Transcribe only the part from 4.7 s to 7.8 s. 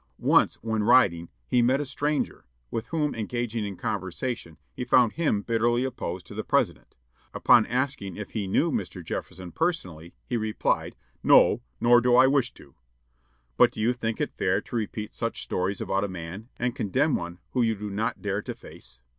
he found him bitterly opposed to the President. Upon being